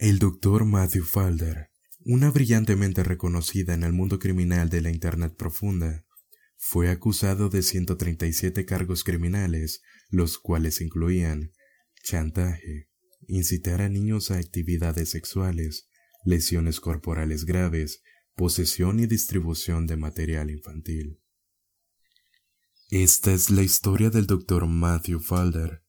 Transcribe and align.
El 0.00 0.18
doctor 0.18 0.64
Matthew 0.64 1.04
Falder, 1.04 1.68
una 2.06 2.30
brillantemente 2.30 3.04
reconocida 3.04 3.74
en 3.74 3.82
el 3.82 3.92
mundo 3.92 4.18
criminal 4.18 4.70
de 4.70 4.80
la 4.80 4.90
Internet 4.90 5.34
profunda, 5.36 6.06
fue 6.56 6.88
acusado 6.88 7.50
de 7.50 7.60
137 7.60 8.64
cargos 8.64 9.04
criminales, 9.04 9.82
los 10.08 10.38
cuales 10.38 10.80
incluían 10.80 11.52
chantaje, 12.02 12.88
incitar 13.28 13.82
a 13.82 13.90
niños 13.90 14.30
a 14.30 14.38
actividades 14.38 15.10
sexuales, 15.10 15.90
lesiones 16.24 16.80
corporales 16.80 17.44
graves, 17.44 18.00
posesión 18.34 19.00
y 19.00 19.06
distribución 19.06 19.86
de 19.86 19.98
material 19.98 20.48
infantil. 20.50 21.20
Esta 22.88 23.34
es 23.34 23.50
la 23.50 23.60
historia 23.60 24.08
del 24.08 24.26
doctor 24.26 24.66
Matthew 24.66 25.20
Falder, 25.20 25.84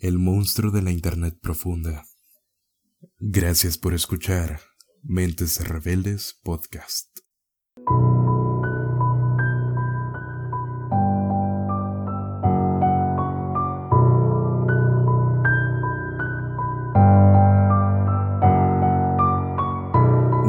el 0.00 0.18
monstruo 0.18 0.70
de 0.70 0.80
la 0.80 0.90
Internet 0.90 1.36
profunda. 1.38 2.06
Gracias 3.18 3.78
por 3.78 3.94
escuchar 3.94 4.60
Mentes 5.02 5.66
Rebeldes 5.66 6.38
Podcast. 6.44 7.08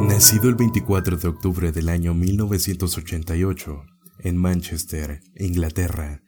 Nacido 0.06 0.48
el 0.48 0.54
24 0.54 1.16
de 1.16 1.28
octubre 1.28 1.72
del 1.72 1.88
año 1.88 2.14
1988 2.14 3.84
en 4.20 4.36
Manchester, 4.36 5.20
Inglaterra, 5.36 6.22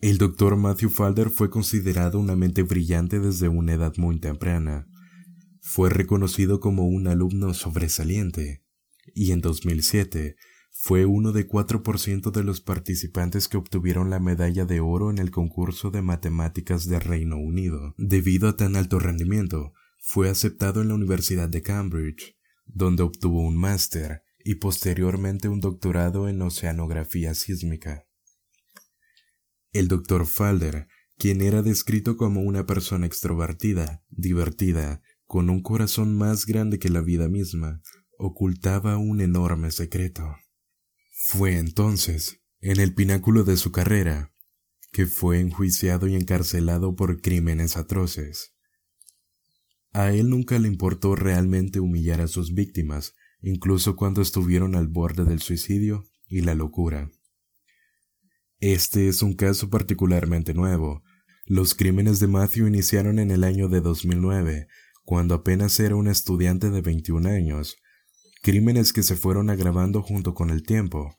el 0.00 0.16
Dr. 0.16 0.56
Matthew 0.56 0.88
Falder 0.88 1.28
fue 1.28 1.50
considerado 1.50 2.18
una 2.18 2.34
mente 2.34 2.62
brillante 2.62 3.20
desde 3.20 3.48
una 3.48 3.74
edad 3.74 3.92
muy 3.98 4.18
temprana 4.20 4.86
fue 5.68 5.90
reconocido 5.90 6.60
como 6.60 6.86
un 6.86 7.08
alumno 7.08 7.52
sobresaliente 7.52 8.62
y 9.16 9.32
en 9.32 9.40
2007 9.40 10.36
fue 10.70 11.06
uno 11.06 11.32
de 11.32 11.48
4% 11.48 12.30
de 12.30 12.44
los 12.44 12.60
participantes 12.60 13.48
que 13.48 13.56
obtuvieron 13.56 14.08
la 14.08 14.20
medalla 14.20 14.64
de 14.64 14.78
oro 14.78 15.10
en 15.10 15.18
el 15.18 15.32
concurso 15.32 15.90
de 15.90 16.02
matemáticas 16.02 16.86
de 16.86 17.00
Reino 17.00 17.36
Unido. 17.36 17.94
Debido 17.98 18.48
a 18.48 18.56
tan 18.56 18.76
alto 18.76 19.00
rendimiento, 19.00 19.72
fue 19.98 20.30
aceptado 20.30 20.82
en 20.82 20.88
la 20.88 20.94
Universidad 20.94 21.48
de 21.48 21.62
Cambridge, 21.62 22.36
donde 22.66 23.02
obtuvo 23.02 23.40
un 23.40 23.56
máster 23.56 24.22
y 24.44 24.54
posteriormente 24.54 25.48
un 25.48 25.60
doctorado 25.60 26.28
en 26.28 26.42
oceanografía 26.42 27.34
sísmica. 27.34 28.06
El 29.72 29.88
doctor 29.88 30.26
Falder, 30.26 30.86
quien 31.18 31.40
era 31.40 31.62
descrito 31.62 32.16
como 32.16 32.42
una 32.42 32.66
persona 32.66 33.06
extrovertida, 33.06 34.04
divertida, 34.10 35.02
con 35.26 35.50
un 35.50 35.62
corazón 35.62 36.16
más 36.16 36.46
grande 36.46 36.78
que 36.78 36.88
la 36.88 37.00
vida 37.00 37.28
misma, 37.28 37.82
ocultaba 38.18 38.96
un 38.96 39.20
enorme 39.20 39.70
secreto. 39.70 40.36
Fue 41.12 41.58
entonces, 41.58 42.40
en 42.60 42.80
el 42.80 42.94
pináculo 42.94 43.44
de 43.44 43.56
su 43.56 43.72
carrera, 43.72 44.32
que 44.92 45.06
fue 45.06 45.40
enjuiciado 45.40 46.06
y 46.06 46.14
encarcelado 46.14 46.94
por 46.94 47.20
crímenes 47.20 47.76
atroces. 47.76 48.54
A 49.92 50.12
él 50.12 50.30
nunca 50.30 50.58
le 50.58 50.68
importó 50.68 51.16
realmente 51.16 51.80
humillar 51.80 52.20
a 52.20 52.28
sus 52.28 52.54
víctimas, 52.54 53.14
incluso 53.40 53.96
cuando 53.96 54.22
estuvieron 54.22 54.74
al 54.74 54.88
borde 54.88 55.24
del 55.24 55.40
suicidio 55.40 56.04
y 56.28 56.42
la 56.42 56.54
locura. 56.54 57.10
Este 58.60 59.08
es 59.08 59.22
un 59.22 59.34
caso 59.34 59.68
particularmente 59.68 60.54
nuevo. 60.54 61.02
Los 61.44 61.74
crímenes 61.74 62.20
de 62.20 62.26
Matthew 62.26 62.66
iniciaron 62.66 63.18
en 63.18 63.30
el 63.30 63.44
año 63.44 63.68
de 63.68 63.80
2009, 63.80 64.68
cuando 65.06 65.36
apenas 65.36 65.78
era 65.78 65.94
un 65.94 66.08
estudiante 66.08 66.68
de 66.68 66.80
21 66.82 67.28
años, 67.28 67.76
crímenes 68.42 68.92
que 68.92 69.04
se 69.04 69.14
fueron 69.14 69.50
agravando 69.50 70.02
junto 70.02 70.34
con 70.34 70.50
el 70.50 70.64
tiempo, 70.64 71.16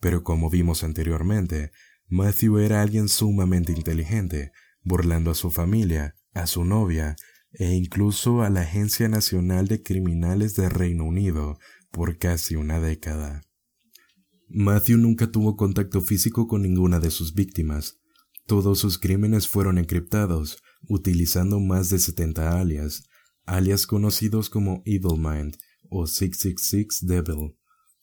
pero 0.00 0.24
como 0.24 0.50
vimos 0.50 0.82
anteriormente, 0.82 1.70
Matthew 2.08 2.58
era 2.58 2.82
alguien 2.82 3.08
sumamente 3.08 3.70
inteligente, 3.70 4.50
burlando 4.82 5.30
a 5.30 5.36
su 5.36 5.52
familia, 5.52 6.16
a 6.34 6.48
su 6.48 6.64
novia 6.64 7.14
e 7.52 7.74
incluso 7.74 8.42
a 8.42 8.50
la 8.50 8.62
Agencia 8.62 9.08
Nacional 9.08 9.68
de 9.68 9.84
Criminales 9.84 10.56
de 10.56 10.68
Reino 10.68 11.04
Unido 11.04 11.60
por 11.92 12.18
casi 12.18 12.56
una 12.56 12.80
década. 12.80 13.42
Matthew 14.48 14.98
nunca 14.98 15.30
tuvo 15.30 15.54
contacto 15.54 16.00
físico 16.00 16.48
con 16.48 16.62
ninguna 16.62 16.98
de 16.98 17.12
sus 17.12 17.34
víctimas. 17.34 18.00
Todos 18.46 18.80
sus 18.80 18.98
crímenes 18.98 19.46
fueron 19.46 19.78
encriptados, 19.78 20.60
utilizando 20.88 21.60
más 21.60 21.88
de 21.90 22.00
70 22.00 22.58
alias, 22.58 23.04
alias 23.48 23.86
conocidos 23.86 24.50
como 24.50 24.82
Evil 24.84 25.18
Mind 25.18 25.56
o 25.88 26.06
666 26.06 27.06
Devil, 27.06 27.56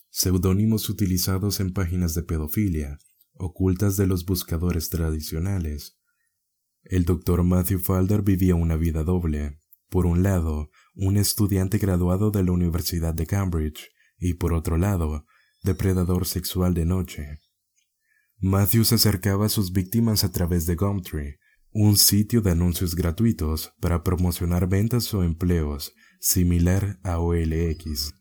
seudónimos 0.09 0.89
utilizados 0.89 1.59
en 1.59 1.71
páginas 1.71 2.15
de 2.15 2.23
pedofilia, 2.23 2.97
ocultas 3.33 3.95
de 3.95 4.07
los 4.07 4.25
buscadores 4.25 4.89
tradicionales. 4.89 5.99
El 6.83 7.05
doctor 7.05 7.43
Matthew 7.43 7.79
Falder 7.79 8.23
vivía 8.23 8.55
una 8.55 8.75
vida 8.75 9.03
doble. 9.03 9.59
Por 9.89 10.07
un 10.07 10.23
lado, 10.23 10.71
un 10.95 11.15
estudiante 11.15 11.77
graduado 11.77 12.31
de 12.31 12.43
la 12.43 12.51
Universidad 12.51 13.13
de 13.13 13.27
Cambridge, 13.27 13.91
y 14.17 14.33
por 14.33 14.51
otro 14.51 14.77
lado, 14.77 15.25
depredador 15.61 16.25
sexual 16.25 16.73
de 16.73 16.85
noche. 16.85 17.39
Matthew 18.39 18.83
se 18.85 18.95
acercaba 18.95 19.45
a 19.45 19.49
sus 19.49 19.71
víctimas 19.71 20.23
a 20.23 20.31
través 20.31 20.65
de 20.65 20.75
Gumtree, 20.75 21.37
un 21.77 21.97
sitio 21.97 22.41
de 22.41 22.51
anuncios 22.51 22.95
gratuitos 22.95 23.73
para 23.81 24.01
promocionar 24.01 24.69
ventas 24.69 25.13
o 25.13 25.23
empleos, 25.23 25.93
similar 26.21 27.01
a 27.03 27.19
OLX. 27.19 28.13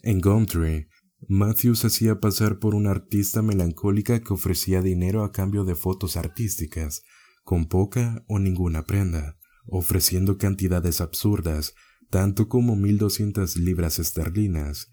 En 0.00 0.22
Gumtree, 0.22 0.88
Matthews 1.28 1.84
hacía 1.84 2.18
pasar 2.18 2.58
por 2.58 2.74
una 2.74 2.92
artista 2.92 3.42
melancólica 3.42 4.20
que 4.20 4.32
ofrecía 4.32 4.80
dinero 4.80 5.22
a 5.22 5.32
cambio 5.32 5.64
de 5.64 5.74
fotos 5.74 6.16
artísticas, 6.16 7.02
con 7.44 7.68
poca 7.68 8.24
o 8.26 8.38
ninguna 8.38 8.86
prenda, 8.86 9.36
ofreciendo 9.66 10.38
cantidades 10.38 11.02
absurdas, 11.02 11.74
tanto 12.08 12.48
como 12.48 12.74
1.200 12.74 13.56
libras 13.56 13.98
esterlinas, 13.98 14.88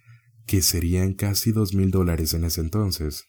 que 0.45 0.61
serían 0.61 1.13
casi 1.13 1.53
dos 1.53 1.73
mil 1.73 1.91
dólares 1.91 2.33
en 2.33 2.43
ese 2.43 2.59
entonces. 2.59 3.23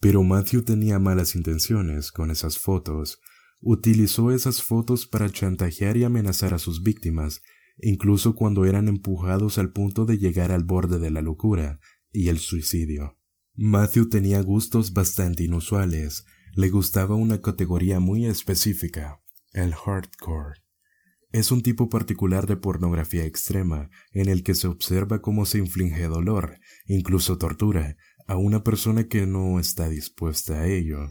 Pero 0.00 0.22
Matthew 0.22 0.64
tenía 0.64 0.98
malas 0.98 1.34
intenciones 1.34 2.12
con 2.12 2.30
esas 2.30 2.58
fotos, 2.58 3.18
Utilizó 3.60 4.30
esas 4.30 4.62
fotos 4.62 5.06
para 5.06 5.30
chantajear 5.30 5.96
y 5.96 6.04
amenazar 6.04 6.54
a 6.54 6.58
sus 6.58 6.82
víctimas, 6.82 7.42
incluso 7.80 8.34
cuando 8.34 8.64
eran 8.64 8.86
empujados 8.86 9.58
al 9.58 9.72
punto 9.72 10.04
de 10.04 10.18
llegar 10.18 10.52
al 10.52 10.64
borde 10.64 10.98
de 10.98 11.10
la 11.10 11.22
locura 11.22 11.80
y 12.12 12.28
el 12.28 12.38
suicidio. 12.38 13.18
Matthew 13.54 14.08
tenía 14.08 14.40
gustos 14.42 14.92
bastante 14.92 15.42
inusuales. 15.42 16.24
Le 16.54 16.70
gustaba 16.70 17.16
una 17.16 17.40
categoría 17.40 17.98
muy 17.98 18.26
específica, 18.26 19.20
el 19.52 19.74
hardcore. 19.74 20.60
Es 21.32 21.50
un 21.50 21.62
tipo 21.62 21.88
particular 21.88 22.46
de 22.46 22.56
pornografía 22.56 23.24
extrema 23.24 23.90
en 24.12 24.28
el 24.28 24.44
que 24.44 24.54
se 24.54 24.68
observa 24.68 25.20
cómo 25.20 25.44
se 25.46 25.58
inflige 25.58 26.04
dolor, 26.04 26.58
incluso 26.86 27.36
tortura, 27.36 27.96
a 28.26 28.36
una 28.36 28.62
persona 28.62 29.08
que 29.08 29.26
no 29.26 29.58
está 29.58 29.88
dispuesta 29.88 30.60
a 30.60 30.68
ello 30.68 31.10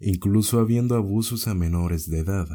incluso 0.00 0.60
habiendo 0.60 0.94
abusos 0.94 1.48
a 1.48 1.54
menores 1.54 2.08
de 2.08 2.20
edad. 2.20 2.48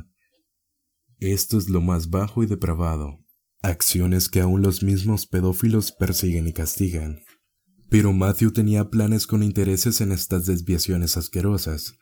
Esto 1.19 1.57
es 1.57 1.69
lo 1.69 1.81
más 1.81 2.09
bajo 2.09 2.43
y 2.43 2.47
depravado, 2.47 3.19
acciones 3.61 4.29
que 4.29 4.41
aún 4.41 4.61
los 4.61 4.83
mismos 4.83 5.25
pedófilos 5.25 5.91
persiguen 5.91 6.47
y 6.47 6.53
castigan. 6.53 7.19
Pero 7.89 8.11
Matthew 8.11 8.51
tenía 8.51 8.89
planes 8.89 9.27
con 9.27 9.43
intereses 9.43 10.01
en 10.01 10.11
estas 10.11 10.45
desviaciones 10.45 11.15
asquerosas. 11.15 11.97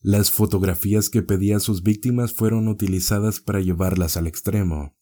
Las 0.00 0.30
fotografías 0.30 1.08
que 1.08 1.22
pedía 1.22 1.56
a 1.56 1.60
sus 1.60 1.82
víctimas 1.82 2.32
fueron 2.32 2.68
utilizadas 2.68 3.40
para 3.40 3.60
llevarlas 3.60 4.16
al 4.16 4.26
extremo. 4.26 4.96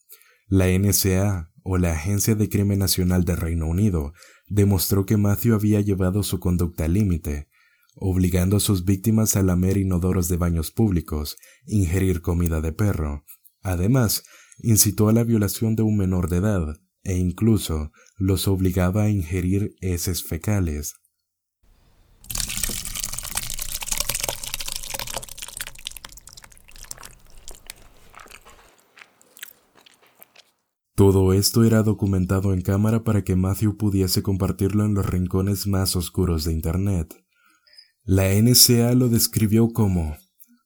La 0.47 0.67
NSA, 0.67 1.51
o 1.63 1.77
la 1.77 1.93
Agencia 1.93 2.35
de 2.35 2.47
Crimen 2.47 2.79
Nacional 2.79 3.25
de 3.25 3.35
Reino 3.35 3.67
Unido, 3.67 4.13
demostró 4.47 5.05
que 5.05 5.17
Matthew 5.17 5.55
había 5.55 5.81
llevado 5.81 6.21
su 6.21 6.39
conducta 6.39 6.85
al 6.85 6.93
límite, 6.93 7.49
obligando 7.95 8.57
a 8.57 8.59
sus 8.59 8.85
víctimas 8.85 9.35
a 9.35 9.41
lamer 9.41 9.77
inodoros 9.77 10.27
de 10.27 10.37
baños 10.37 10.71
públicos, 10.71 11.37
ingerir 11.65 12.21
comida 12.21 12.61
de 12.61 12.73
perro. 12.73 13.25
Además, 13.61 14.23
incitó 14.59 15.09
a 15.09 15.13
la 15.13 15.23
violación 15.23 15.75
de 15.75 15.83
un 15.83 15.97
menor 15.97 16.29
de 16.29 16.37
edad 16.37 16.77
e 17.03 17.17
incluso 17.17 17.91
los 18.17 18.47
obligaba 18.47 19.03
a 19.03 19.09
ingerir 19.09 19.75
heces 19.81 20.23
fecales. 20.23 20.95
Todo 30.95 31.33
esto 31.33 31.65
era 31.65 31.83
documentado 31.83 32.53
en 32.53 32.61
cámara 32.61 33.03
para 33.03 33.23
que 33.25 33.35
Matthew 33.35 33.75
pudiese 33.75 34.23
compartirlo 34.23 34.85
en 34.85 34.93
los 34.93 35.05
rincones 35.05 35.67
más 35.67 35.97
oscuros 35.97 36.45
de 36.45 36.53
Internet. 36.53 37.24
La 38.07 38.29
NCA 38.39 38.93
lo 38.93 39.09
describió 39.09 39.69
como 39.69 40.15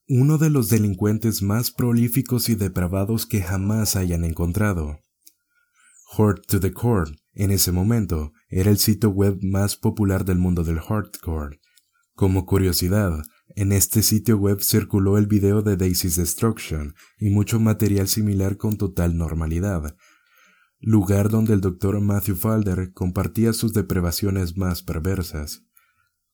uno 0.09 0.37
de 0.37 0.49
los 0.49 0.67
delincuentes 0.67 1.41
más 1.41 1.71
prolíficos 1.71 2.49
y 2.49 2.55
depravados 2.55 3.25
que 3.25 3.41
jamás 3.41 3.95
hayan 3.95 4.25
encontrado. 4.25 4.99
Horde 6.17 6.41
to 6.49 6.59
the 6.59 6.73
Core, 6.73 7.13
en 7.33 7.51
ese 7.51 7.71
momento, 7.71 8.33
era 8.49 8.69
el 8.69 8.77
sitio 8.77 9.11
web 9.11 9.39
más 9.41 9.77
popular 9.77 10.25
del 10.25 10.37
mundo 10.37 10.65
del 10.65 10.81
hardcore. 10.81 11.61
Como 12.13 12.45
curiosidad, 12.45 13.21
en 13.55 13.71
este 13.71 14.03
sitio 14.03 14.35
web 14.35 14.61
circuló 14.61 15.17
el 15.17 15.27
video 15.27 15.61
de 15.61 15.77
Daisy's 15.77 16.17
Destruction 16.17 16.93
y 17.17 17.29
mucho 17.29 17.57
material 17.61 18.09
similar 18.09 18.57
con 18.57 18.75
total 18.75 19.15
normalidad, 19.17 19.95
lugar 20.81 21.29
donde 21.29 21.53
el 21.53 21.61
doctor 21.61 22.01
Matthew 22.01 22.35
Falder 22.35 22.91
compartía 22.91 23.53
sus 23.53 23.71
deprivaciones 23.71 24.57
más 24.57 24.83
perversas. 24.83 25.68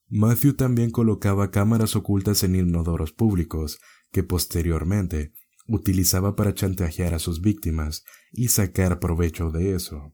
Matthew 0.09 0.53
también 0.53 0.91
colocaba 0.91 1.51
cámaras 1.51 1.95
ocultas 1.95 2.43
en 2.43 2.55
inodoros 2.55 3.11
públicos, 3.11 3.79
que 4.11 4.23
posteriormente 4.23 5.33
utilizaba 5.67 6.35
para 6.35 6.53
chantajear 6.53 7.13
a 7.13 7.19
sus 7.19 7.41
víctimas 7.41 8.03
y 8.31 8.49
sacar 8.49 8.99
provecho 8.99 9.51
de 9.51 9.75
eso. 9.75 10.13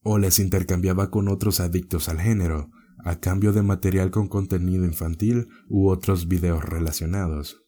O 0.00 0.18
les 0.18 0.38
intercambiaba 0.38 1.10
con 1.10 1.28
otros 1.28 1.60
adictos 1.60 2.08
al 2.08 2.20
género, 2.20 2.70
a 3.04 3.20
cambio 3.20 3.52
de 3.52 3.62
material 3.62 4.10
con 4.10 4.28
contenido 4.28 4.84
infantil 4.84 5.48
u 5.68 5.88
otros 5.88 6.26
videos 6.26 6.64
relacionados. 6.64 7.62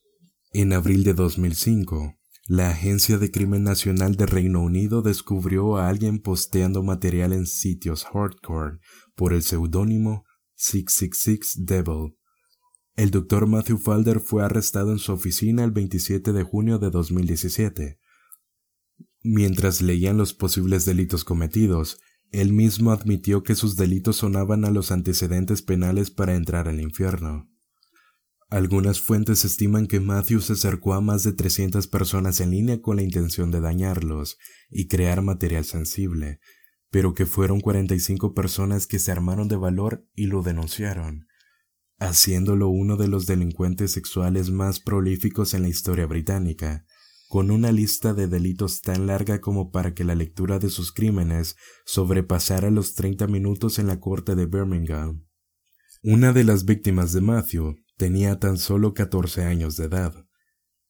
En 0.52 0.72
abril 0.72 1.04
de 1.04 1.14
2005, 1.14 2.16
la 2.48 2.70
Agencia 2.70 3.18
de 3.18 3.30
Crimen 3.30 3.62
Nacional 3.62 4.16
de 4.16 4.26
Reino 4.26 4.60
Unido 4.60 5.02
descubrió 5.02 5.76
a 5.76 5.88
alguien 5.88 6.18
posteando 6.18 6.82
material 6.82 7.32
en 7.32 7.46
sitios 7.46 8.04
hardcore 8.06 8.78
por 9.14 9.32
el 9.32 9.42
seudónimo 9.42 10.24
666 10.62 11.64
Devil. 11.64 12.16
El 12.94 13.10
doctor 13.10 13.46
Matthew 13.46 13.78
Falder 13.78 14.20
fue 14.20 14.44
arrestado 14.44 14.92
en 14.92 14.98
su 14.98 15.10
oficina 15.10 15.64
el 15.64 15.70
27 15.70 16.34
de 16.34 16.42
junio 16.42 16.78
de 16.78 16.90
2017. 16.90 17.98
Mientras 19.22 19.80
leían 19.80 20.18
los 20.18 20.34
posibles 20.34 20.84
delitos 20.84 21.24
cometidos, 21.24 21.98
él 22.30 22.52
mismo 22.52 22.92
admitió 22.92 23.42
que 23.42 23.54
sus 23.54 23.76
delitos 23.76 24.16
sonaban 24.16 24.66
a 24.66 24.70
los 24.70 24.92
antecedentes 24.92 25.62
penales 25.62 26.10
para 26.10 26.34
entrar 26.34 26.68
al 26.68 26.82
infierno. 26.82 27.48
Algunas 28.50 29.00
fuentes 29.00 29.46
estiman 29.46 29.86
que 29.86 30.00
Matthew 30.00 30.42
se 30.42 30.52
acercó 30.52 30.92
a 30.92 31.00
más 31.00 31.22
de 31.22 31.32
300 31.32 31.86
personas 31.86 32.38
en 32.40 32.50
línea 32.50 32.82
con 32.82 32.96
la 32.96 33.02
intención 33.02 33.50
de 33.50 33.60
dañarlos 33.60 34.36
y 34.68 34.88
crear 34.88 35.22
material 35.22 35.64
sensible, 35.64 36.38
pero 36.90 37.14
que 37.14 37.26
fueron 37.26 37.60
45 37.60 38.34
personas 38.34 38.86
que 38.86 38.98
se 38.98 39.12
armaron 39.12 39.48
de 39.48 39.56
valor 39.56 40.06
y 40.14 40.26
lo 40.26 40.42
denunciaron, 40.42 41.26
haciéndolo 41.98 42.68
uno 42.68 42.96
de 42.96 43.08
los 43.08 43.26
delincuentes 43.26 43.92
sexuales 43.92 44.50
más 44.50 44.80
prolíficos 44.80 45.54
en 45.54 45.62
la 45.62 45.68
historia 45.68 46.06
británica, 46.06 46.84
con 47.28 47.50
una 47.50 47.70
lista 47.70 48.12
de 48.12 48.26
delitos 48.26 48.80
tan 48.80 49.06
larga 49.06 49.40
como 49.40 49.70
para 49.70 49.94
que 49.94 50.04
la 50.04 50.16
lectura 50.16 50.58
de 50.58 50.68
sus 50.68 50.92
crímenes 50.92 51.56
sobrepasara 51.86 52.70
los 52.70 52.94
30 52.94 53.28
minutos 53.28 53.78
en 53.78 53.86
la 53.86 54.00
corte 54.00 54.34
de 54.34 54.46
Birmingham. 54.46 55.26
Una 56.02 56.32
de 56.32 56.44
las 56.44 56.64
víctimas 56.64 57.12
de 57.12 57.20
Matthew 57.20 57.76
Tenía 58.00 58.40
tan 58.40 58.56
solo 58.56 58.94
14 58.94 59.44
años 59.44 59.76
de 59.76 59.84
edad. 59.84 60.26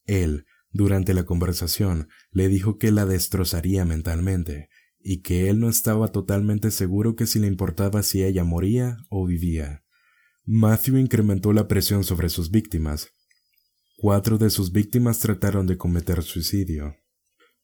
Él, 0.04 0.46
durante 0.70 1.12
la 1.12 1.24
conversación, 1.24 2.08
le 2.30 2.46
dijo 2.46 2.78
que 2.78 2.92
la 2.92 3.04
destrozaría 3.04 3.84
mentalmente, 3.84 4.68
y 5.02 5.22
que 5.22 5.48
él 5.48 5.60
no 5.60 5.68
estaba 5.68 6.08
totalmente 6.08 6.70
seguro 6.70 7.16
que 7.16 7.26
si 7.26 7.38
le 7.38 7.46
importaba 7.46 8.02
si 8.02 8.22
ella 8.22 8.44
moría 8.44 8.98
o 9.08 9.26
vivía. 9.26 9.84
Matthew 10.44 10.98
incrementó 10.98 11.52
la 11.52 11.68
presión 11.68 12.04
sobre 12.04 12.28
sus 12.28 12.50
víctimas. 12.50 13.08
Cuatro 13.96 14.38
de 14.38 14.50
sus 14.50 14.72
víctimas 14.72 15.20
trataron 15.20 15.66
de 15.66 15.76
cometer 15.76 16.22
suicidio. 16.22 16.96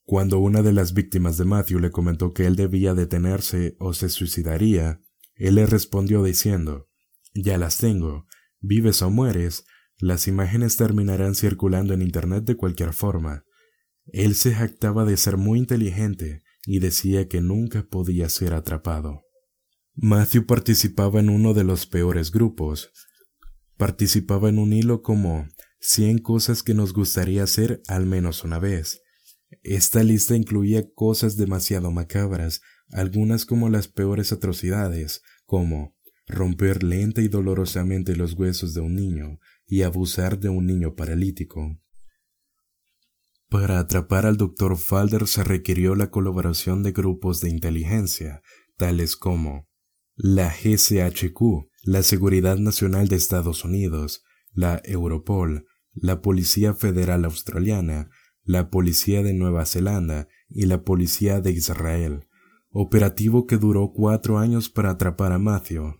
Cuando 0.04 0.38
una 0.38 0.62
de 0.62 0.72
las 0.72 0.94
víctimas 0.94 1.36
de 1.36 1.44
Matthew 1.44 1.80
le 1.80 1.90
comentó 1.90 2.32
que 2.32 2.46
él 2.46 2.56
debía 2.56 2.94
detenerse 2.94 3.76
o 3.78 3.92
se 3.92 4.08
suicidaría, 4.08 5.00
él 5.34 5.56
le 5.56 5.66
respondió 5.66 6.22
diciendo, 6.22 6.88
Ya 7.34 7.58
las 7.58 7.78
tengo, 7.78 8.26
vives 8.60 9.02
o 9.02 9.10
mueres, 9.10 9.64
las 9.98 10.28
imágenes 10.28 10.76
terminarán 10.76 11.34
circulando 11.34 11.92
en 11.94 12.02
Internet 12.02 12.44
de 12.44 12.56
cualquier 12.56 12.92
forma. 12.92 13.44
Él 14.06 14.34
se 14.34 14.54
jactaba 14.54 15.04
de 15.04 15.16
ser 15.16 15.36
muy 15.36 15.58
inteligente 15.58 16.44
y 16.66 16.80
decía 16.80 17.28
que 17.28 17.40
nunca 17.40 17.86
podía 17.88 18.28
ser 18.28 18.52
atrapado. 18.52 19.22
Matthew 19.94 20.44
participaba 20.46 21.20
en 21.20 21.30
uno 21.30 21.54
de 21.54 21.64
los 21.64 21.86
peores 21.86 22.30
grupos. 22.30 22.90
Participaba 23.78 24.50
en 24.50 24.58
un 24.58 24.72
hilo 24.72 25.00
como 25.00 25.48
100 25.80 26.18
cosas 26.18 26.62
que 26.62 26.74
nos 26.74 26.92
gustaría 26.92 27.44
hacer 27.44 27.80
al 27.86 28.04
menos 28.04 28.44
una 28.44 28.58
vez. 28.58 29.00
Esta 29.62 30.02
lista 30.02 30.34
incluía 30.36 30.84
cosas 30.94 31.36
demasiado 31.36 31.90
macabras, 31.92 32.60
algunas 32.90 33.46
como 33.46 33.68
las 33.68 33.88
peores 33.88 34.32
atrocidades, 34.32 35.22
como 35.46 35.96
romper 36.26 36.82
lenta 36.82 37.22
y 37.22 37.28
dolorosamente 37.28 38.16
los 38.16 38.34
huesos 38.34 38.74
de 38.74 38.80
un 38.80 38.96
niño 38.96 39.38
y 39.66 39.82
abusar 39.82 40.38
de 40.38 40.48
un 40.48 40.66
niño 40.66 40.94
paralítico. 40.94 41.78
Para 43.48 43.78
atrapar 43.78 44.26
al 44.26 44.36
Dr. 44.36 44.76
Falder 44.76 45.28
se 45.28 45.44
requirió 45.44 45.94
la 45.94 46.10
colaboración 46.10 46.82
de 46.82 46.92
grupos 46.92 47.40
de 47.40 47.48
inteligencia, 47.48 48.42
tales 48.76 49.16
como 49.16 49.68
la 50.16 50.48
GCHQ, 50.48 51.68
la 51.84 52.02
Seguridad 52.02 52.58
Nacional 52.58 53.06
de 53.08 53.16
Estados 53.16 53.64
Unidos, 53.64 54.24
la 54.52 54.80
Europol, 54.84 55.66
la 55.92 56.22
Policía 56.22 56.74
Federal 56.74 57.24
Australiana, 57.24 58.10
la 58.42 58.70
Policía 58.70 59.22
de 59.22 59.34
Nueva 59.34 59.64
Zelanda 59.64 60.28
y 60.48 60.66
la 60.66 60.82
Policía 60.82 61.40
de 61.40 61.52
Israel, 61.52 62.26
operativo 62.70 63.46
que 63.46 63.58
duró 63.58 63.92
cuatro 63.92 64.38
años 64.38 64.68
para 64.68 64.90
atrapar 64.90 65.32
a 65.32 65.38
Matthew, 65.38 65.94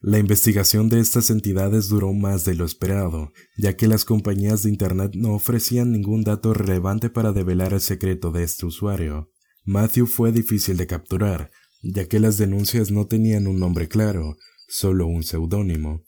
la 0.00 0.18
investigación 0.18 0.88
de 0.88 1.00
estas 1.00 1.30
entidades 1.30 1.88
duró 1.88 2.12
más 2.12 2.44
de 2.44 2.54
lo 2.54 2.64
esperado, 2.64 3.32
ya 3.56 3.76
que 3.76 3.88
las 3.88 4.04
compañías 4.04 4.62
de 4.62 4.70
Internet 4.70 5.12
no 5.14 5.34
ofrecían 5.34 5.92
ningún 5.92 6.22
dato 6.22 6.52
relevante 6.52 7.10
para 7.10 7.32
develar 7.32 7.72
el 7.72 7.80
secreto 7.80 8.30
de 8.30 8.42
este 8.44 8.66
usuario. 8.66 9.30
Matthew 9.64 10.06
fue 10.06 10.32
difícil 10.32 10.76
de 10.76 10.86
capturar, 10.86 11.50
ya 11.82 12.06
que 12.06 12.20
las 12.20 12.38
denuncias 12.38 12.90
no 12.90 13.06
tenían 13.06 13.46
un 13.46 13.58
nombre 13.58 13.88
claro, 13.88 14.36
solo 14.68 15.06
un 15.06 15.22
seudónimo, 15.22 16.04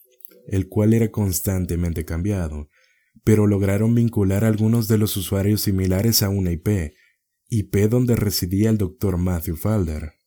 el 0.47 0.69
cual 0.69 0.95
era 0.95 1.11
constantemente 1.11 2.05
cambiado, 2.05 2.69
pero 3.25 3.47
lograron 3.47 3.95
vincular 3.95 4.45
a 4.45 4.49
algunos 4.49 4.89
de 4.89 4.99
los 4.99 5.17
usuarios 5.17 5.63
similares 5.63 6.23
a 6.23 6.29
una 6.29 6.53
IP, 6.53 6.95
IP 7.49 7.77
donde 7.89 8.17
residía 8.17 8.71
el 8.71 8.79
Dr. 8.79 9.17
Matthew 9.17 9.57
Falder. 9.57 10.18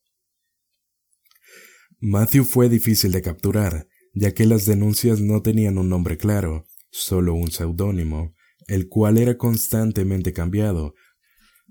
Matthew 2.04 2.46
fue 2.46 2.68
difícil 2.68 3.12
de 3.12 3.22
capturar, 3.22 3.88
ya 4.16 4.34
que 4.34 4.48
las 4.48 4.66
denuncias 4.66 5.22
no 5.22 5.44
tenían 5.44 5.78
un 5.78 5.88
nombre 5.88 6.18
claro, 6.18 6.66
solo 6.90 7.36
un 7.36 7.52
seudónimo, 7.52 8.34
el 8.66 8.90
cual 8.90 9.20
era 9.20 9.38
constantemente 9.38 10.34
cambiado, 10.34 10.96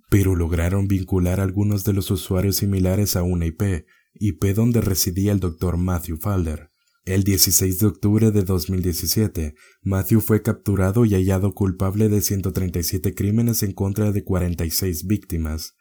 pero 0.08 0.36
lograron 0.36 0.86
vincular 0.86 1.40
a 1.40 1.42
algunos 1.42 1.82
de 1.82 1.94
los 1.94 2.12
usuarios 2.12 2.56
similares 2.56 3.16
a 3.16 3.24
una 3.24 3.46
IP, 3.46 3.86
IP 4.14 4.44
donde 4.54 4.80
residía 4.80 5.32
el 5.32 5.40
Dr. 5.40 5.76
Matthew 5.76 6.18
Falder. 6.18 6.70
El 7.04 7.24
16 7.24 7.80
de 7.80 7.86
octubre 7.86 8.30
de 8.30 8.44
2017, 8.44 9.56
Matthew 9.82 10.20
fue 10.20 10.42
capturado 10.42 11.04
y 11.06 11.14
hallado 11.14 11.54
culpable 11.54 12.08
de 12.08 12.20
137 12.20 13.16
crímenes 13.16 13.64
en 13.64 13.72
contra 13.72 14.12
de 14.12 14.22
46 14.22 15.08
víctimas. 15.08 15.74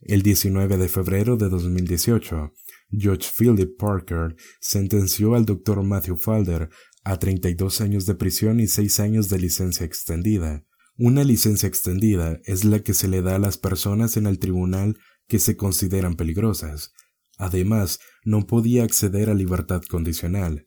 El 0.00 0.22
19 0.22 0.78
de 0.78 0.88
febrero 0.88 1.36
de 1.36 1.50
2018, 1.50 2.54
George 2.90 3.28
Philip 3.36 3.78
Parker 3.78 4.36
sentenció 4.60 5.34
al 5.34 5.44
Dr. 5.44 5.82
Matthew 5.82 6.16
Falder 6.16 6.70
a 7.04 7.18
32 7.18 7.80
años 7.80 8.06
de 8.06 8.14
prisión 8.14 8.60
y 8.60 8.66
6 8.66 9.00
años 9.00 9.28
de 9.28 9.38
licencia 9.38 9.86
extendida. 9.86 10.64
Una 10.96 11.24
licencia 11.24 11.68
extendida 11.68 12.40
es 12.44 12.64
la 12.64 12.80
que 12.80 12.92
se 12.92 13.08
le 13.08 13.22
da 13.22 13.36
a 13.36 13.38
las 13.38 13.56
personas 13.56 14.16
en 14.16 14.26
el 14.26 14.38
tribunal 14.38 14.98
que 15.28 15.38
se 15.38 15.56
consideran 15.56 16.16
peligrosas. 16.16 16.92
Además, 17.38 18.00
no 18.24 18.46
podía 18.46 18.84
acceder 18.84 19.30
a 19.30 19.34
libertad 19.34 19.82
condicional. 19.88 20.66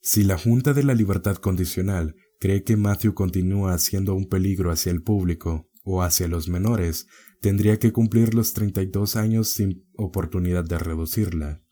Si 0.00 0.22
la 0.22 0.38
Junta 0.38 0.72
de 0.72 0.84
la 0.84 0.94
Libertad 0.94 1.36
Condicional 1.36 2.14
cree 2.38 2.62
que 2.62 2.76
Matthew 2.76 3.14
continúa 3.14 3.76
siendo 3.78 4.14
un 4.14 4.28
peligro 4.28 4.70
hacia 4.70 4.92
el 4.92 5.02
público 5.02 5.68
o 5.82 6.02
hacia 6.02 6.28
los 6.28 6.48
menores, 6.48 7.06
tendría 7.46 7.78
que 7.78 7.92
cumplir 7.92 8.34
los 8.34 8.54
32 8.54 9.14
años 9.14 9.52
sin 9.52 9.88
oportunidad 9.94 10.64
de 10.64 10.80
reducirla. 10.80 11.62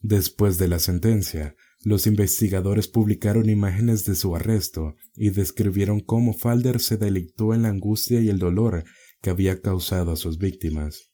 Después 0.00 0.58
de 0.58 0.68
la 0.68 0.80
sentencia, 0.80 1.56
los 1.82 2.06
investigadores 2.06 2.86
publicaron 2.86 3.48
imágenes 3.48 4.04
de 4.04 4.14
su 4.14 4.36
arresto 4.36 4.94
y 5.14 5.30
describieron 5.30 6.00
cómo 6.00 6.34
Falder 6.34 6.78
se 6.80 6.98
delictó 6.98 7.54
en 7.54 7.62
la 7.62 7.70
angustia 7.70 8.20
y 8.20 8.28
el 8.28 8.38
dolor 8.38 8.84
que 9.22 9.30
había 9.30 9.62
causado 9.62 10.12
a 10.12 10.16
sus 10.16 10.36
víctimas. 10.36 11.10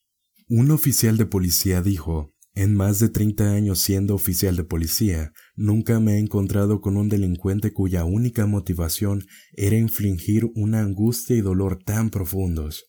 Un 0.48 0.72
oficial 0.72 1.16
de 1.16 1.26
policía 1.26 1.82
dijo, 1.82 2.34
en 2.54 2.74
más 2.74 2.98
de 2.98 3.10
30 3.10 3.52
años 3.52 3.78
siendo 3.78 4.16
oficial 4.16 4.56
de 4.56 4.64
policía, 4.64 5.32
nunca 5.54 6.00
me 6.00 6.14
he 6.14 6.18
encontrado 6.18 6.80
con 6.80 6.96
un 6.96 7.08
delincuente 7.08 7.72
cuya 7.72 8.04
única 8.04 8.44
motivación 8.44 9.24
era 9.52 9.76
infligir 9.76 10.50
una 10.56 10.80
angustia 10.80 11.36
y 11.36 11.42
dolor 11.42 11.78
tan 11.84 12.10
profundos. 12.10 12.88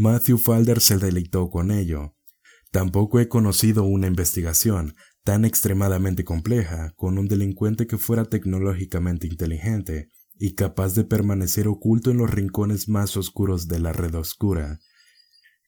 Matthew 0.00 0.38
Falder 0.38 0.80
se 0.80 0.96
deleitó 0.96 1.50
con 1.50 1.72
ello. 1.72 2.14
Tampoco 2.70 3.18
he 3.18 3.26
conocido 3.26 3.82
una 3.82 4.06
investigación 4.06 4.94
tan 5.24 5.44
extremadamente 5.44 6.22
compleja 6.22 6.92
con 6.94 7.18
un 7.18 7.26
delincuente 7.26 7.88
que 7.88 7.98
fuera 7.98 8.24
tecnológicamente 8.24 9.26
inteligente 9.26 10.12
y 10.38 10.54
capaz 10.54 10.94
de 10.94 11.02
permanecer 11.02 11.66
oculto 11.66 12.12
en 12.12 12.18
los 12.18 12.30
rincones 12.30 12.88
más 12.88 13.16
oscuros 13.16 13.66
de 13.66 13.80
la 13.80 13.92
red 13.92 14.14
oscura. 14.14 14.78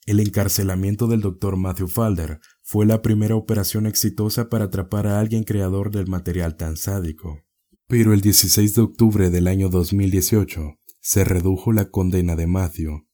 El 0.06 0.20
encarcelamiento 0.20 1.08
del 1.08 1.22
Dr. 1.22 1.56
Matthew 1.56 1.88
Falder 1.88 2.38
fue 2.62 2.86
la 2.86 3.02
primera 3.02 3.34
operación 3.34 3.84
exitosa 3.84 4.48
para 4.48 4.66
atrapar 4.66 5.08
a 5.08 5.18
alguien 5.18 5.42
creador 5.42 5.90
del 5.90 6.06
material 6.06 6.56
tan 6.56 6.76
sádico. 6.76 7.42
Pero 7.88 8.12
el 8.12 8.20
16 8.20 8.76
de 8.76 8.80
octubre 8.80 9.28
del 9.28 9.48
año 9.48 9.70
2018 9.70 10.78
se 11.00 11.24
redujo 11.24 11.72
la 11.72 11.90
condena 11.90 12.36
de 12.36 12.46
Matthew. 12.46 13.09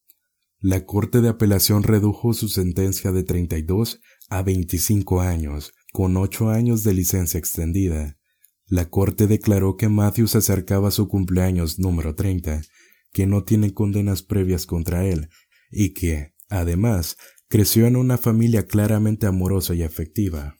La 0.69 0.85
Corte 0.85 1.21
de 1.21 1.29
Apelación 1.29 1.85
redujo 1.85 2.35
su 2.35 2.49
sentencia 2.49 3.13
de 3.13 3.23
32 3.23 4.01
a 4.31 4.43
25 4.43 5.21
años, 5.21 5.73
con 5.93 6.17
8 6.17 6.51
años 6.51 6.83
de 6.83 6.93
licencia 6.93 7.39
extendida. 7.39 8.19
La 8.67 8.91
Corte 8.91 9.29
declaró 9.29 9.77
que 9.77 9.89
Matthew 9.89 10.27
se 10.27 10.39
acercaba 10.39 10.89
a 10.89 10.91
su 10.91 11.07
cumpleaños 11.07 11.79
número 11.79 12.17
30, 12.17 12.63
que 13.13 13.29
no 13.29 13.45
tiene 13.45 13.75
condenas 13.75 14.25
previas 14.25 14.67
contra 14.67 15.07
él 15.07 15.29
y 15.71 15.95
que, 15.95 16.35
Además, 16.49 17.17
creció 17.47 17.87
en 17.87 17.95
una 17.95 18.19
familia 18.19 18.67
claramente 18.67 19.29
amorosa 19.29 19.73
y 19.73 19.85
afectiva. 19.85 20.57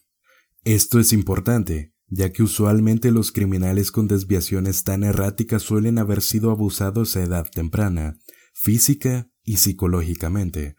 Esto 0.63 1.01
es 1.01 1.11
importante, 1.11 1.91
ya 2.07 2.31
que 2.31 2.43
usualmente 2.43 3.11
los 3.11 3.33
criminales 3.33 3.91
con 3.91 4.07
desviaciones 4.07 4.85
tan 4.85 5.03
erráticas 5.03 5.63
suelen 5.63 5.97
haber 5.97 6.21
sido 6.21 6.49
abusados 6.51 7.17
a 7.17 7.23
edad 7.23 7.45
temprana, 7.51 8.17
física 8.53 9.29
y 9.47 9.57
psicológicamente, 9.57 10.75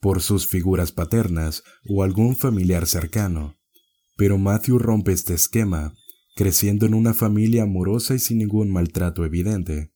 por 0.00 0.22
sus 0.22 0.48
figuras 0.48 0.90
paternas 0.90 1.62
o 1.86 2.02
algún 2.02 2.34
familiar 2.34 2.86
cercano. 2.86 3.58
Pero 4.16 4.38
Matthew 4.38 4.78
rompe 4.78 5.12
este 5.12 5.34
esquema, 5.34 5.92
creciendo 6.34 6.86
en 6.86 6.94
una 6.94 7.12
familia 7.12 7.64
amorosa 7.64 8.14
y 8.14 8.18
sin 8.18 8.38
ningún 8.38 8.72
maltrato 8.72 9.26
evidente. 9.26 9.92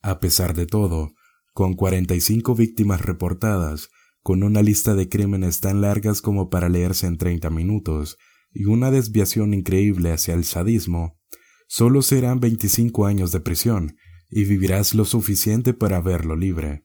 A 0.00 0.20
pesar 0.20 0.54
de 0.54 0.66
todo, 0.66 1.12
con 1.52 1.74
45 1.74 2.54
víctimas 2.54 3.00
reportadas, 3.00 3.88
con 4.22 4.44
una 4.44 4.62
lista 4.62 4.94
de 4.94 5.08
crímenes 5.08 5.58
tan 5.58 5.80
largas 5.80 6.22
como 6.22 6.50
para 6.50 6.68
leerse 6.68 7.08
en 7.08 7.18
30 7.18 7.50
minutos, 7.50 8.16
y 8.52 8.66
una 8.66 8.92
desviación 8.92 9.54
increíble 9.54 10.12
hacia 10.12 10.34
el 10.34 10.44
sadismo, 10.44 11.18
solo 11.66 12.02
serán 12.02 12.38
25 12.38 13.06
años 13.06 13.32
de 13.32 13.40
prisión 13.40 13.96
y 14.28 14.44
vivirás 14.44 14.94
lo 14.94 15.04
suficiente 15.04 15.74
para 15.74 16.00
verlo 16.00 16.36
libre, 16.36 16.84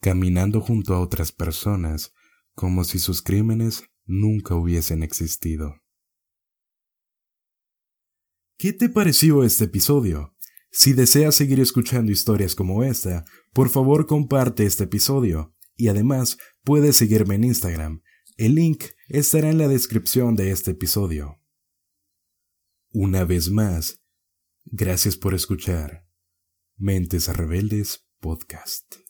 caminando 0.00 0.60
junto 0.60 0.94
a 0.94 1.00
otras 1.00 1.32
personas, 1.32 2.12
como 2.54 2.84
si 2.84 2.98
sus 2.98 3.22
crímenes 3.22 3.84
nunca 4.04 4.54
hubiesen 4.54 5.02
existido. 5.02 5.82
¿Qué 8.58 8.72
te 8.72 8.88
pareció 8.88 9.44
este 9.44 9.64
episodio? 9.64 10.34
Si 10.70 10.92
deseas 10.92 11.34
seguir 11.34 11.60
escuchando 11.60 12.10
historias 12.10 12.54
como 12.54 12.84
esta, 12.84 13.24
por 13.52 13.68
favor 13.68 14.06
comparte 14.06 14.64
este 14.64 14.84
episodio 14.84 15.54
y 15.76 15.88
además 15.88 16.38
puedes 16.62 16.96
seguirme 16.96 17.34
en 17.34 17.44
Instagram. 17.44 18.02
El 18.36 18.54
link 18.54 18.84
estará 19.08 19.50
en 19.50 19.58
la 19.58 19.68
descripción 19.68 20.36
de 20.36 20.50
este 20.50 20.72
episodio. 20.72 21.40
Una 22.92 23.24
vez 23.24 23.50
más, 23.50 24.02
gracias 24.64 25.16
por 25.16 25.34
escuchar 25.34 26.06
Mentes 26.76 27.34
Rebeldes 27.34 28.06
Podcast. 28.20 29.05